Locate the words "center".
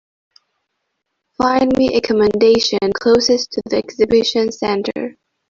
4.51-5.19